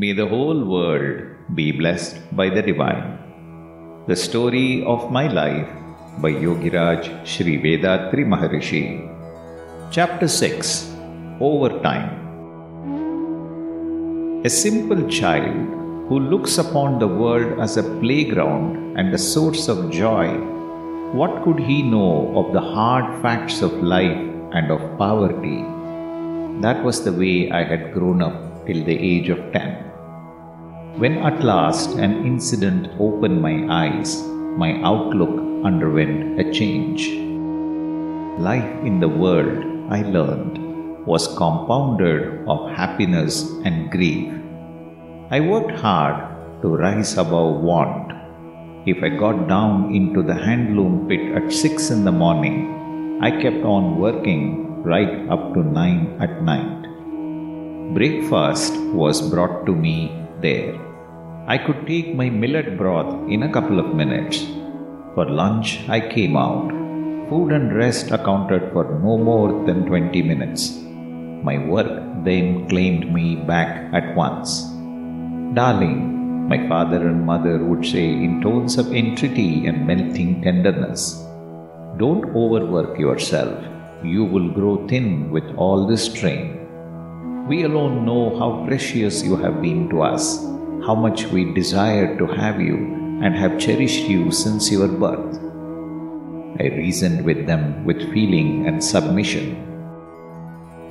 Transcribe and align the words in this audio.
May 0.00 0.12
the 0.12 0.26
whole 0.30 0.58
world 0.70 1.20
be 1.58 1.72
blessed 1.72 2.16
by 2.38 2.50
the 2.50 2.60
divine. 2.60 3.04
The 4.08 4.16
story 4.24 4.84
of 4.84 5.10
my 5.10 5.26
life 5.26 5.70
by 6.20 6.32
Yogiraj 6.32 7.06
Sri 7.26 7.54
Vethathiri 7.62 8.24
Maharishi. 8.32 8.82
Chapter 9.90 10.28
6 10.28 10.92
Overtime. 11.40 12.10
A 14.44 14.50
simple 14.50 15.08
child 15.08 15.56
who 16.10 16.18
looks 16.32 16.58
upon 16.58 16.98
the 16.98 17.08
world 17.08 17.58
as 17.58 17.78
a 17.78 17.88
playground 18.02 18.98
and 18.98 19.14
a 19.14 19.22
source 19.34 19.66
of 19.66 19.90
joy, 19.90 20.28
what 21.20 21.42
could 21.42 21.58
he 21.58 21.80
know 21.80 22.36
of 22.42 22.52
the 22.52 22.60
hard 22.60 23.08
facts 23.22 23.62
of 23.62 23.72
life 23.94 24.28
and 24.52 24.70
of 24.70 24.84
poverty? 24.98 25.62
That 26.60 26.84
was 26.84 27.02
the 27.02 27.14
way 27.14 27.50
I 27.50 27.64
had 27.64 27.94
grown 27.94 28.20
up 28.20 28.66
till 28.66 28.84
the 28.84 28.98
age 29.14 29.30
of 29.30 29.40
10. 29.54 29.85
When 30.96 31.18
at 31.18 31.44
last 31.44 31.90
an 31.98 32.24
incident 32.24 32.88
opened 32.98 33.42
my 33.42 33.66
eyes, 33.68 34.22
my 34.56 34.80
outlook 34.82 35.34
underwent 35.62 36.40
a 36.40 36.50
change. 36.50 37.10
Life 38.40 38.72
in 38.82 38.98
the 39.00 39.08
world, 39.10 39.92
I 39.92 40.00
learned, 40.08 40.56
was 41.04 41.28
compounded 41.36 42.48
of 42.48 42.70
happiness 42.70 43.44
and 43.66 43.90
grief. 43.90 44.32
I 45.30 45.40
worked 45.40 45.78
hard 45.78 46.16
to 46.62 46.68
rise 46.68 47.18
above 47.18 47.60
want. 47.60 48.12
If 48.86 49.02
I 49.02 49.10
got 49.10 49.48
down 49.48 49.94
into 49.94 50.22
the 50.22 50.32
handloom 50.32 51.10
pit 51.10 51.36
at 51.36 51.52
six 51.52 51.90
in 51.90 52.06
the 52.06 52.18
morning, 52.24 53.20
I 53.20 53.32
kept 53.42 53.62
on 53.64 53.98
working 54.00 54.82
right 54.82 55.28
up 55.28 55.52
to 55.52 55.60
nine 55.62 56.16
at 56.22 56.42
night. 56.42 57.92
Breakfast 57.92 58.74
was 59.02 59.20
brought 59.30 59.66
to 59.66 59.74
me 59.74 60.25
there. 60.40 60.74
I 61.46 61.58
could 61.58 61.86
take 61.86 62.14
my 62.14 62.28
millet 62.28 62.76
broth 62.76 63.30
in 63.30 63.42
a 63.42 63.52
couple 63.52 63.78
of 63.78 63.94
minutes. 63.94 64.44
For 65.14 65.24
lunch, 65.24 65.88
I 65.88 66.00
came 66.00 66.36
out. 66.36 66.70
Food 67.28 67.52
and 67.52 67.76
rest 67.76 68.10
accounted 68.10 68.72
for 68.72 68.84
no 69.02 69.16
more 69.18 69.64
than 69.66 69.86
20 69.86 70.22
minutes. 70.22 70.76
My 71.48 71.58
work 71.58 72.24
then 72.24 72.68
claimed 72.68 73.12
me 73.12 73.36
back 73.36 73.94
at 73.94 74.14
once. 74.16 74.62
Darling, 75.54 76.48
my 76.48 76.68
father 76.68 77.08
and 77.08 77.24
mother 77.24 77.64
would 77.64 77.84
say 77.86 78.04
in 78.10 78.40
tones 78.40 78.76
of 78.78 78.92
entreaty 78.92 79.66
and 79.66 79.86
melting 79.86 80.42
tenderness, 80.42 81.24
don't 81.96 82.24
overwork 82.36 82.98
yourself. 82.98 83.64
You 84.04 84.24
will 84.24 84.50
grow 84.50 84.86
thin 84.86 85.30
with 85.30 85.48
all 85.56 85.86
this 85.86 86.04
strain. 86.04 86.65
We 87.46 87.62
alone 87.62 88.04
know 88.04 88.36
how 88.36 88.66
precious 88.66 89.22
you 89.22 89.36
have 89.36 89.62
been 89.62 89.88
to 89.90 90.02
us, 90.02 90.42
how 90.84 90.96
much 90.96 91.26
we 91.26 91.54
desired 91.54 92.18
to 92.18 92.26
have 92.26 92.60
you 92.60 92.74
and 93.22 93.36
have 93.36 93.60
cherished 93.60 94.08
you 94.08 94.32
since 94.32 94.68
your 94.72 94.88
birth. 94.88 95.38
I 96.58 96.74
reasoned 96.74 97.24
with 97.24 97.46
them 97.46 97.84
with 97.84 98.12
feeling 98.12 98.66
and 98.66 98.82
submission. 98.82 99.62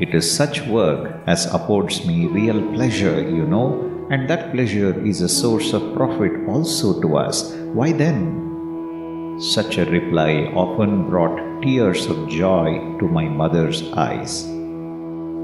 It 0.00 0.12
is 0.12 0.26
such 0.26 0.66
work 0.66 1.22
as 1.28 1.46
affords 1.46 2.04
me 2.04 2.26
real 2.26 2.60
pleasure, 2.74 3.22
you 3.22 3.46
know, 3.46 4.08
and 4.10 4.28
that 4.28 4.50
pleasure 4.50 5.06
is 5.06 5.20
a 5.20 5.28
source 5.28 5.72
of 5.72 5.94
profit 5.94 6.32
also 6.48 7.00
to 7.00 7.16
us. 7.16 7.52
Why 7.78 7.92
then? 7.92 9.38
Such 9.38 9.78
a 9.78 9.88
reply 9.88 10.50
often 10.52 11.08
brought 11.08 11.62
tears 11.62 12.06
of 12.06 12.28
joy 12.28 12.98
to 12.98 13.06
my 13.06 13.28
mother's 13.28 13.84
eyes. 13.92 14.59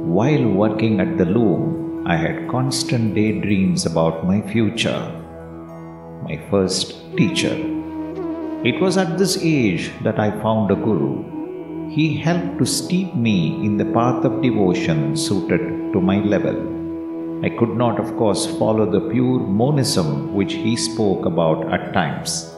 While 0.06 0.46
working 0.50 1.00
at 1.00 1.18
the 1.18 1.24
loom, 1.24 2.06
I 2.06 2.14
had 2.16 2.48
constant 2.48 3.16
daydreams 3.16 3.86
about 3.86 4.24
my 4.24 4.40
future. 4.40 5.00
My 6.22 6.40
first 6.48 6.94
teacher. 7.16 7.54
It 8.64 8.80
was 8.80 8.96
at 8.98 9.18
this 9.18 9.36
age 9.42 9.90
that 10.04 10.20
I 10.20 10.30
found 10.40 10.70
a 10.70 10.76
guru. 10.76 11.90
He 11.90 12.16
helped 12.16 12.58
to 12.58 12.66
steep 12.66 13.16
me 13.16 13.56
in 13.66 13.78
the 13.78 13.84
path 13.86 14.24
of 14.24 14.42
devotion 14.42 15.16
suited 15.16 15.92
to 15.92 16.00
my 16.00 16.18
level. 16.18 16.56
I 17.44 17.48
could 17.48 17.76
not, 17.76 17.98
of 17.98 18.16
course, 18.16 18.46
follow 18.60 18.88
the 18.88 19.10
pure 19.10 19.40
monism 19.40 20.34
which 20.34 20.52
he 20.52 20.76
spoke 20.76 21.26
about 21.26 21.72
at 21.72 21.92
times. 21.92 22.54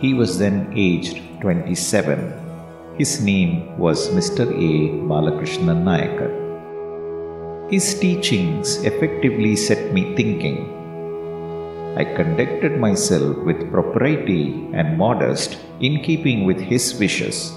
He 0.00 0.12
was 0.12 0.40
then 0.40 0.72
aged 0.74 1.22
27. 1.40 2.98
His 2.98 3.22
name 3.22 3.78
was 3.78 4.08
Mr. 4.08 4.42
A. 4.42 4.70
Balakrishnan 5.06 5.84
Nayakar. 5.84 6.49
His 7.70 7.96
teachings 8.00 8.82
effectively 8.82 9.54
set 9.54 9.92
me 9.92 10.16
thinking. 10.16 10.58
I 11.96 12.02
conducted 12.02 12.80
myself 12.80 13.36
with 13.44 13.70
propriety 13.70 14.68
and 14.72 14.98
modest 14.98 15.56
in 15.78 16.02
keeping 16.02 16.46
with 16.46 16.58
his 16.58 16.98
wishes. 16.98 17.52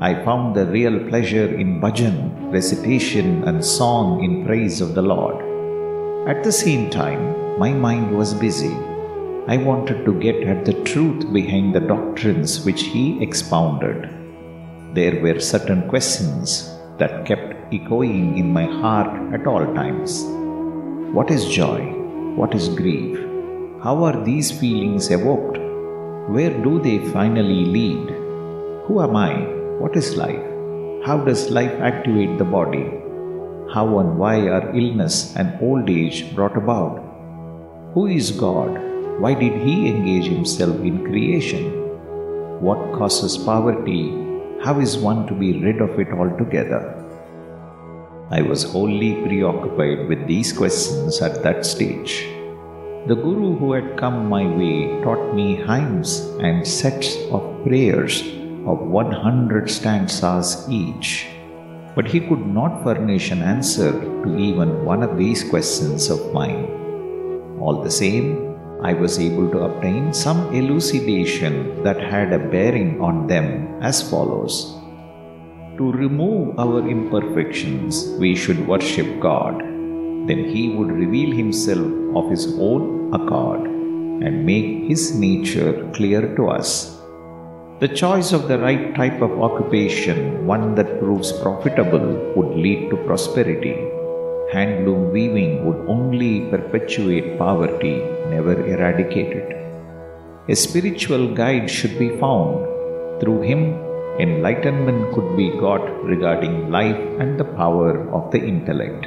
I 0.00 0.14
found 0.24 0.56
the 0.56 0.64
real 0.64 0.98
pleasure 1.10 1.54
in 1.54 1.78
bhajan, 1.78 2.50
recitation, 2.50 3.44
and 3.44 3.62
song 3.62 4.24
in 4.24 4.46
praise 4.46 4.80
of 4.80 4.94
the 4.94 5.02
Lord. 5.02 5.36
At 6.26 6.42
the 6.42 6.52
same 6.52 6.88
time, 6.88 7.58
my 7.58 7.70
mind 7.72 8.16
was 8.16 8.32
busy. 8.32 8.74
I 9.46 9.58
wanted 9.58 10.06
to 10.06 10.20
get 10.20 10.42
at 10.42 10.64
the 10.64 10.82
truth 10.84 11.30
behind 11.34 11.74
the 11.74 11.80
doctrines 11.80 12.64
which 12.64 12.82
he 12.84 13.22
expounded. 13.22 14.08
There 14.94 15.20
were 15.20 15.38
certain 15.38 15.86
questions 15.90 16.70
that 16.96 17.26
kept 17.26 17.49
echoing 17.72 18.38
in 18.38 18.52
my 18.52 18.64
heart 18.64 19.34
at 19.34 19.46
all 19.46 19.64
times. 19.74 20.24
What 21.14 21.30
is 21.30 21.48
joy? 21.48 21.80
What 22.34 22.54
is 22.54 22.68
grief? 22.68 23.18
How 23.82 24.04
are 24.04 24.24
these 24.24 24.50
feelings 24.50 25.10
evoked? 25.10 25.58
Where 26.34 26.50
do 26.64 26.80
they 26.80 26.98
finally 27.12 27.64
lead? 27.64 28.10
Who 28.86 29.00
am 29.00 29.16
I? 29.16 29.34
What 29.78 29.96
is 29.96 30.16
life? 30.16 30.46
How 31.06 31.18
does 31.24 31.50
life 31.50 31.72
activate 31.80 32.38
the 32.38 32.44
body? 32.44 32.86
How 33.74 33.98
and 34.00 34.18
why 34.18 34.48
are 34.48 34.76
illness 34.76 35.36
and 35.36 35.56
old 35.62 35.88
age 35.88 36.34
brought 36.34 36.56
about? 36.56 36.98
Who 37.94 38.06
is 38.06 38.32
God? 38.32 38.78
Why 39.20 39.34
did 39.34 39.62
He 39.62 39.88
engage 39.88 40.26
Himself 40.26 40.76
in 40.80 41.04
creation? 41.04 41.64
What 42.60 42.92
causes 42.98 43.38
poverty? 43.38 44.10
How 44.62 44.80
is 44.80 44.98
one 44.98 45.26
to 45.28 45.34
be 45.34 45.62
rid 45.62 45.80
of 45.80 45.98
it 45.98 46.08
altogether? 46.12 46.99
I 48.32 48.42
was 48.42 48.62
wholly 48.62 49.14
preoccupied 49.26 50.06
with 50.08 50.28
these 50.28 50.52
questions 50.52 51.20
at 51.20 51.42
that 51.42 51.66
stage. 51.66 52.28
The 53.08 53.16
Guru 53.16 53.56
who 53.56 53.72
had 53.72 53.96
come 53.96 54.28
my 54.28 54.46
way 54.46 55.02
taught 55.02 55.34
me 55.34 55.56
hymns 55.56 56.20
and 56.38 56.64
sets 56.64 57.16
of 57.32 57.64
prayers 57.64 58.22
of 58.66 58.86
100 58.86 59.68
stanzas 59.68 60.64
each. 60.68 61.26
But 61.96 62.06
he 62.06 62.20
could 62.20 62.46
not 62.46 62.84
furnish 62.84 63.32
an 63.32 63.42
answer 63.42 63.90
to 63.90 64.38
even 64.38 64.84
one 64.84 65.02
of 65.02 65.18
these 65.18 65.42
questions 65.42 66.08
of 66.08 66.32
mine. 66.32 66.66
All 67.58 67.82
the 67.82 67.90
same, 67.90 68.56
I 68.80 68.92
was 68.92 69.18
able 69.18 69.50
to 69.50 69.64
obtain 69.64 70.14
some 70.14 70.54
elucidation 70.54 71.82
that 71.82 71.98
had 71.98 72.32
a 72.32 72.38
bearing 72.38 73.00
on 73.00 73.26
them 73.26 73.82
as 73.82 74.08
follows. 74.08 74.79
To 75.80 75.90
remove 75.90 76.58
our 76.58 76.86
imperfections, 76.86 78.14
we 78.18 78.36
should 78.36 78.68
worship 78.68 79.18
God. 79.18 79.60
Then 80.28 80.44
He 80.54 80.74
would 80.76 80.92
reveal 80.92 81.34
Himself 81.34 81.90
of 82.14 82.28
His 82.30 82.44
own 82.58 83.14
accord 83.14 83.62
and 84.26 84.44
make 84.44 84.90
His 84.90 85.16
nature 85.18 85.90
clear 85.94 86.36
to 86.36 86.48
us. 86.48 87.00
The 87.78 87.88
choice 87.88 88.32
of 88.32 88.46
the 88.46 88.58
right 88.58 88.94
type 88.94 89.22
of 89.22 89.40
occupation, 89.40 90.46
one 90.46 90.74
that 90.74 91.00
proves 91.00 91.32
profitable, 91.32 92.08
would 92.36 92.58
lead 92.58 92.90
to 92.90 92.98
prosperity. 93.08 93.76
Handloom 94.52 95.12
weaving 95.12 95.64
would 95.64 95.88
only 95.88 96.50
perpetuate 96.50 97.38
poverty, 97.38 97.96
never 98.28 98.66
eradicate 98.66 99.32
it. 99.34 99.56
A 100.46 100.54
spiritual 100.54 101.34
guide 101.34 101.70
should 101.70 101.98
be 101.98 102.10
found. 102.18 102.66
Through 103.22 103.40
him, 103.40 103.89
enlightenment 104.22 105.12
could 105.14 105.36
be 105.36 105.50
got 105.64 105.84
regarding 106.04 106.70
life 106.70 107.02
and 107.20 107.38
the 107.38 107.44
power 107.60 107.92
of 108.16 108.30
the 108.32 108.38
intellect. 108.38 109.06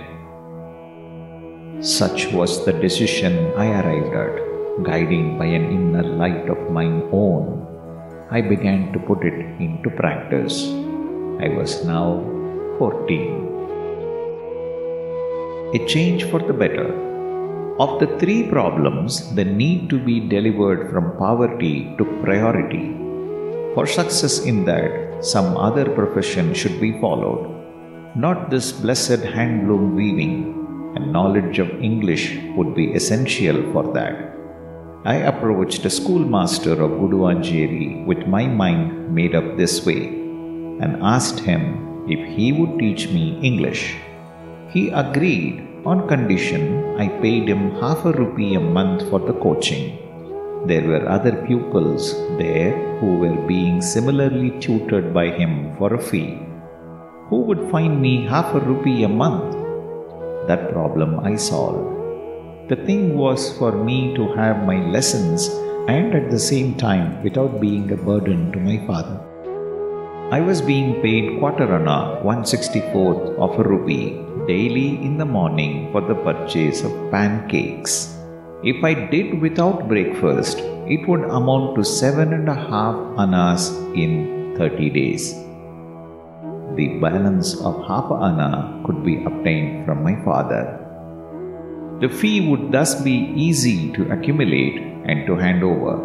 Such 1.81 2.31
was 2.31 2.65
the 2.65 2.73
decision 2.73 3.51
I 3.57 3.67
arrived 3.79 4.15
at, 4.23 4.35
guiding 4.83 5.37
by 5.37 5.45
an 5.45 5.65
inner 5.77 6.03
light 6.03 6.49
of 6.49 6.71
mine 6.71 7.09
own. 7.11 7.45
I 8.31 8.41
began 8.41 8.93
to 8.93 8.99
put 8.99 9.23
it 9.23 9.39
into 9.59 9.89
practice. 9.89 10.63
I 11.45 11.49
was 11.49 11.83
now 11.83 12.23
14. 12.79 13.43
A 15.75 15.79
change 15.85 16.23
for 16.31 16.39
the 16.39 16.53
better. 16.53 16.89
Of 17.79 17.99
the 17.99 18.07
three 18.19 18.49
problems, 18.49 19.35
the 19.35 19.43
need 19.43 19.89
to 19.89 19.99
be 19.99 20.19
delivered 20.21 20.91
from 20.91 21.17
poverty 21.17 21.95
took 21.97 22.11
priority. 22.23 23.02
For 23.73 23.85
success 23.87 24.45
in 24.45 24.65
that, 24.65 25.25
some 25.25 25.57
other 25.57 25.85
profession 25.89 26.53
should 26.53 26.79
be 26.79 26.99
followed. 26.99 27.49
Not 28.15 28.49
this 28.49 28.71
blessed 28.71 29.21
handloom 29.35 29.95
weaving. 29.95 30.35
and 30.95 31.11
knowledge 31.11 31.57
of 31.57 31.69
English 31.81 32.37
would 32.55 32.75
be 32.75 32.93
essential 32.93 33.71
for 33.71 33.91
that. 33.93 34.35
I 35.05 35.15
approached 35.15 35.85
a 35.85 35.89
schoolmaster 35.89 36.73
of 36.73 36.91
Guduvanjeri 36.91 38.05
with 38.05 38.27
my 38.27 38.45
mind 38.47 39.13
made 39.13 39.33
up 39.33 39.57
this 39.57 39.85
way 39.85 40.05
and 40.83 41.01
asked 41.01 41.39
him 41.39 42.05
if 42.07 42.19
he 42.35 42.51
would 42.51 42.77
teach 42.77 43.09
me 43.09 43.39
English. 43.41 43.97
He 44.69 44.89
agreed 44.89 45.67
on 45.85 46.07
condition 46.07 46.95
I 46.99 47.07
paid 47.07 47.49
him 47.49 47.71
half 47.81 48.05
a 48.05 48.11
rupee 48.11 48.53
a 48.55 48.59
month 48.59 49.09
for 49.09 49.19
the 49.19 49.33
coaching. 49.33 50.02
There 50.65 50.87
were 50.87 51.09
other 51.09 51.33
pupils 51.45 52.13
there 52.37 52.71
who 52.99 53.17
were 53.17 53.47
being 53.47 53.81
similarly 53.81 54.51
tutored 54.61 55.13
by 55.13 55.25
him 55.29 55.75
for 55.77 55.93
a 55.93 56.01
fee. 56.01 56.39
Who 57.27 57.41
would 57.47 57.69
find 57.69 58.01
me 58.01 58.25
half 58.25 58.55
a 58.55 58.61
rupee 58.61 59.03
a 59.03 59.09
month? 59.09 59.57
That 60.47 60.71
problem 60.71 61.19
I 61.19 61.35
solved. 61.35 61.89
The 62.69 62.77
thing 62.77 63.17
was 63.17 63.57
for 63.57 63.73
me 63.73 64.15
to 64.15 64.31
have 64.35 64.65
my 64.65 64.79
lessons 64.89 65.49
and 65.89 66.15
at 66.15 66.31
the 66.31 66.39
same 66.39 66.75
time 66.75 67.21
without 67.23 67.59
being 67.59 67.91
a 67.91 67.97
burden 67.97 68.53
to 68.53 68.59
my 68.59 68.77
father. 68.87 69.19
I 70.31 70.39
was 70.39 70.61
being 70.61 71.01
paid 71.01 71.39
quarter 71.39 71.75
anna, 71.75 72.21
164th 72.23 73.37
of 73.37 73.59
a 73.59 73.63
rupee, 73.63 74.17
daily 74.47 74.95
in 75.03 75.17
the 75.17 75.25
morning 75.25 75.91
for 75.91 75.99
the 75.99 76.15
purchase 76.15 76.83
of 76.83 77.11
pancakes. 77.11 78.22
If 78.63 78.81
I 78.81 78.93
did 78.93 79.41
without 79.41 79.89
breakfast, 79.89 80.59
it 80.87 81.05
would 81.05 81.25
amount 81.25 81.75
to 81.75 81.83
seven 81.83 82.31
and 82.31 82.47
a 82.47 82.55
half 82.55 82.95
annas 83.19 83.75
in 83.93 84.55
30 84.57 84.89
days. 84.89 85.33
The 86.77 86.97
balance 87.01 87.59
of 87.59 87.85
half 87.85 88.09
anna 88.09 88.81
could 88.85 89.03
be 89.03 89.21
obtained 89.25 89.85
from 89.85 90.01
my 90.01 90.15
father. 90.23 90.79
The 91.99 92.07
fee 92.07 92.47
would 92.49 92.71
thus 92.71 92.95
be 93.01 93.33
easy 93.35 93.91
to 93.93 94.09
accumulate 94.13 94.77
and 95.03 95.27
to 95.27 95.35
hand 95.35 95.61
over. 95.61 95.99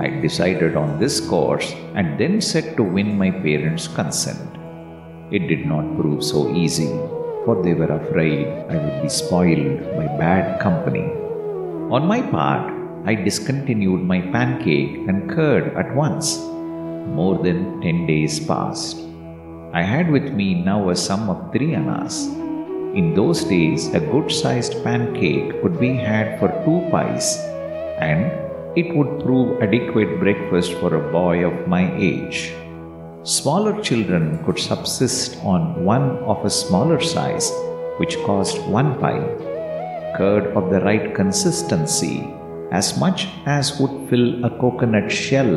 I 0.00 0.20
decided 0.20 0.76
on 0.76 1.00
this 1.00 1.18
course 1.20 1.74
and 1.96 2.16
then 2.16 2.40
set 2.40 2.76
to 2.76 2.84
win 2.84 3.18
my 3.18 3.32
parents' 3.32 3.88
consent. 3.88 4.48
It 5.32 5.48
did 5.48 5.66
not 5.66 5.96
prove 5.98 6.22
so 6.22 6.48
easy, 6.54 6.92
for 7.44 7.60
they 7.64 7.74
were 7.74 7.90
afraid 7.90 8.46
I 8.70 8.76
would 8.76 9.02
be 9.02 9.08
spoiled 9.08 9.80
by 9.96 10.06
bad 10.16 10.60
company. 10.60 11.21
On 11.96 12.06
my 12.06 12.22
part, 12.22 12.72
I 13.04 13.14
discontinued 13.14 14.00
my 14.00 14.22
pancake 14.34 14.94
and 15.08 15.28
curd 15.28 15.76
at 15.76 15.94
once. 15.94 16.38
More 17.18 17.36
than 17.36 17.82
ten 17.82 18.06
days 18.06 18.40
passed. 18.40 18.96
I 19.74 19.82
had 19.82 20.10
with 20.10 20.32
me 20.32 20.54
now 20.54 20.88
a 20.88 20.96
sum 20.96 21.28
of 21.28 21.52
three 21.52 21.74
annas. 21.74 22.28
In 23.00 23.12
those 23.14 23.44
days, 23.44 23.92
a 23.92 24.00
good 24.00 24.32
sized 24.32 24.82
pancake 24.82 25.60
could 25.60 25.78
be 25.78 25.92
had 25.92 26.38
for 26.38 26.48
two 26.64 26.80
pice, 26.90 27.36
and 28.08 28.32
it 28.74 28.96
would 28.96 29.20
prove 29.22 29.60
adequate 29.60 30.18
breakfast 30.18 30.72
for 30.80 30.94
a 30.94 31.12
boy 31.12 31.44
of 31.44 31.68
my 31.68 31.84
age. 31.98 32.54
Smaller 33.22 33.78
children 33.82 34.42
could 34.46 34.58
subsist 34.58 35.36
on 35.44 35.84
one 35.84 36.10
of 36.24 36.42
a 36.42 36.56
smaller 36.64 37.00
size, 37.00 37.52
which 37.98 38.16
cost 38.24 38.62
one 38.80 38.98
pie 38.98 39.51
curd 40.16 40.46
of 40.56 40.70
the 40.70 40.80
right 40.80 41.14
consistency, 41.14 42.28
as 42.70 42.98
much 42.98 43.28
as 43.46 43.78
would 43.78 44.08
fill 44.08 44.44
a 44.44 44.50
coconut 44.58 45.10
shell, 45.10 45.52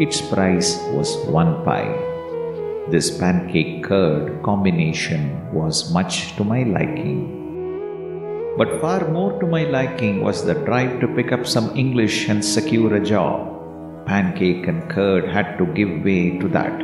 its 0.00 0.20
price 0.20 0.78
was 0.92 1.16
one 1.26 1.64
pie. 1.64 1.92
This 2.90 3.16
pancake 3.16 3.84
curd 3.84 4.42
combination 4.42 5.52
was 5.52 5.92
much 5.92 6.36
to 6.36 6.44
my 6.44 6.62
liking. 6.62 7.20
But 8.58 8.80
far 8.80 9.08
more 9.08 9.40
to 9.40 9.46
my 9.46 9.64
liking 9.64 10.22
was 10.22 10.44
the 10.44 10.54
drive 10.54 11.00
to 11.00 11.08
pick 11.08 11.32
up 11.32 11.46
some 11.46 11.76
English 11.76 12.28
and 12.28 12.44
secure 12.44 12.94
a 12.94 13.04
job. 13.04 14.06
Pancake 14.06 14.66
and 14.66 14.88
curd 14.90 15.28
had 15.28 15.56
to 15.58 15.66
give 15.66 16.04
way 16.04 16.38
to 16.38 16.48
that. 16.48 16.82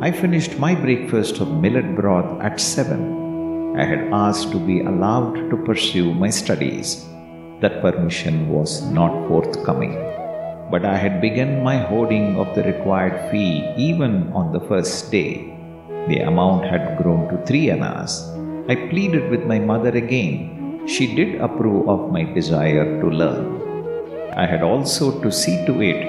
I 0.00 0.10
finished 0.10 0.58
my 0.58 0.74
breakfast 0.74 1.40
of 1.40 1.60
millet 1.60 1.94
broth 1.94 2.40
at 2.42 2.58
seven 2.58 3.21
I 3.74 3.84
had 3.84 4.12
asked 4.12 4.52
to 4.52 4.58
be 4.58 4.82
allowed 4.82 5.48
to 5.48 5.56
pursue 5.56 6.12
my 6.12 6.28
studies. 6.28 7.06
That 7.62 7.80
permission 7.80 8.50
was 8.50 8.82
not 8.82 9.26
forthcoming. 9.28 9.94
But 10.70 10.84
I 10.84 10.96
had 10.98 11.22
begun 11.22 11.62
my 11.62 11.78
hoarding 11.78 12.36
of 12.36 12.54
the 12.54 12.64
required 12.64 13.30
fee 13.30 13.64
even 13.78 14.30
on 14.34 14.52
the 14.52 14.60
first 14.60 15.10
day. 15.10 15.56
The 16.08 16.20
amount 16.20 16.66
had 16.66 16.98
grown 17.02 17.30
to 17.30 17.46
three 17.46 17.70
annas. 17.70 18.28
I 18.68 18.74
pleaded 18.90 19.30
with 19.30 19.46
my 19.46 19.58
mother 19.58 19.96
again. 19.96 20.86
She 20.86 21.14
did 21.14 21.40
approve 21.40 21.88
of 21.88 22.12
my 22.12 22.24
desire 22.24 23.00
to 23.00 23.08
learn. 23.08 23.46
I 24.36 24.44
had 24.44 24.62
also 24.62 25.18
to 25.22 25.32
see 25.32 25.64
to 25.64 25.80
it 25.80 26.02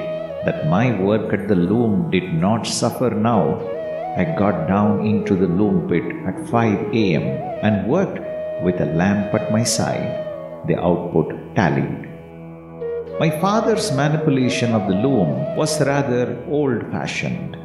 that 0.45 0.67
my 0.67 0.99
work 0.99 1.31
at 1.31 1.47
the 1.47 1.55
loom 1.55 2.11
did 2.11 2.33
not 2.33 2.67
suffer 2.67 3.09
now 3.09 3.61
I 4.15 4.25
got 4.25 4.67
down 4.67 5.07
into 5.07 5.35
the 5.35 5.47
loom 5.47 5.89
pit 5.89 6.05
at 6.27 6.47
5 6.47 6.93
a.m. 6.93 7.23
and 7.65 7.87
worked 7.87 8.19
with 8.63 8.79
a 8.79 8.85
lamp 8.85 9.33
at 9.33 9.51
my 9.51 9.63
side. 9.63 10.21
The 10.67 10.77
output 10.79 11.33
tallied. 11.55 12.09
My 13.19 13.31
father's 13.41 13.91
manipulation 13.91 14.73
of 14.73 14.87
the 14.87 14.93
loom 14.93 15.55
was 15.55 15.81
rather 15.81 16.37
old 16.47 16.81
fashioned. 16.91 17.55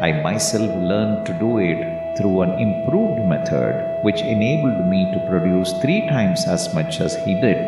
I 0.00 0.22
myself 0.22 0.70
learned 0.90 1.26
to 1.26 1.38
do 1.38 1.58
it 1.58 2.16
through 2.16 2.40
an 2.40 2.58
improved 2.58 3.28
method 3.28 4.00
which 4.02 4.22
enabled 4.22 4.88
me 4.88 5.04
to 5.12 5.26
produce 5.28 5.72
three 5.82 6.08
times 6.08 6.46
as 6.46 6.72
much 6.74 7.00
as 7.00 7.16
he 7.24 7.34
did. 7.34 7.60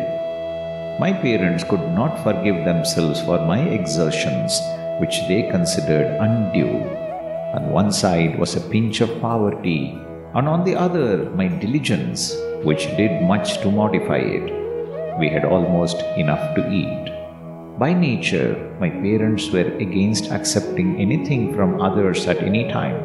My 0.99 1.13
parents 1.13 1.63
could 1.63 1.91
not 1.93 2.23
forgive 2.23 2.65
themselves 2.65 3.21
for 3.21 3.37
my 3.45 3.59
exertions, 3.59 4.61
which 4.99 5.27
they 5.27 5.43
considered 5.43 6.17
undue. 6.19 7.04
On 7.55 7.71
one 7.71 7.89
side 7.89 8.37
was 8.37 8.57
a 8.57 8.67
pinch 8.69 8.99
of 8.99 9.21
poverty, 9.21 9.97
and 10.35 10.45
on 10.45 10.65
the 10.65 10.75
other 10.75 11.29
my 11.39 11.47
diligence, 11.47 12.35
which 12.67 12.83
did 12.97 13.23
much 13.23 13.59
to 13.61 13.71
modify 13.71 14.19
it. 14.19 14.51
We 15.17 15.29
had 15.29 15.45
almost 15.45 16.01
enough 16.17 16.53
to 16.55 16.69
eat. 16.69 17.13
By 17.79 17.93
nature, 17.93 18.59
my 18.81 18.89
parents 18.89 19.49
were 19.51 19.71
against 19.79 20.31
accepting 20.31 20.99
anything 20.99 21.55
from 21.55 21.79
others 21.79 22.27
at 22.27 22.43
any 22.43 22.67
time. 22.67 22.99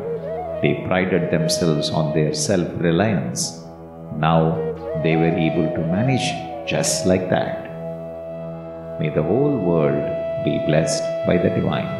They 0.62 0.82
prided 0.88 1.30
themselves 1.30 1.90
on 1.90 2.12
their 2.12 2.34
self 2.34 2.66
reliance. 2.82 3.62
Now 4.18 4.58
they 5.04 5.14
were 5.14 5.30
able 5.30 5.70
to 5.78 5.90
manage 5.94 6.26
just 6.66 7.06
like 7.06 7.30
that. 7.30 7.70
May 8.98 9.14
the 9.14 9.22
whole 9.22 9.56
world 9.70 10.02
be 10.44 10.58
blessed 10.66 11.06
by 11.24 11.38
the 11.38 11.50
Divine. 11.50 11.99